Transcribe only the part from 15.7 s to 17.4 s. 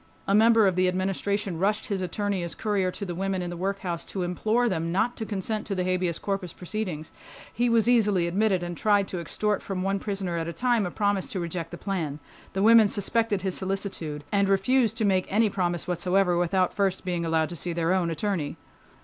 whatsoever without first being